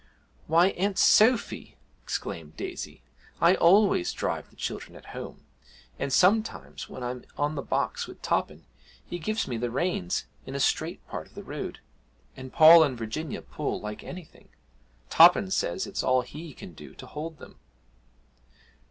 'Why, 0.47 0.69
Aunt 0.69 0.97
Sophy!' 0.97 1.77
exclaimed 2.01 2.57
Daisy, 2.57 3.03
'I 3.39 3.53
always 3.57 4.13
drive 4.13 4.49
the 4.49 4.55
children 4.55 4.95
at 4.95 5.13
home; 5.13 5.45
and 5.99 6.11
sometimes 6.11 6.89
when 6.89 7.03
I'm 7.03 7.23
on 7.37 7.53
the 7.53 7.61
box 7.61 8.07
with 8.07 8.19
Toppin, 8.23 8.65
he 9.05 9.19
gives 9.19 9.47
me 9.47 9.57
the 9.57 9.69
reins 9.69 10.25
in 10.43 10.55
a 10.55 10.59
straight 10.59 11.07
part 11.07 11.27
of 11.27 11.35
the 11.35 11.43
road, 11.43 11.81
and 12.35 12.51
Paul 12.51 12.81
and 12.81 12.97
Virginia 12.97 13.43
pull 13.43 13.79
like 13.79 14.03
anything 14.03 14.49
Toppin 15.11 15.51
says 15.51 15.85
it's 15.85 16.01
all 16.01 16.23
he 16.23 16.55
can 16.55 16.73
do 16.73 16.95
to 16.95 17.05
hold 17.05 17.37
them.' 17.37 17.59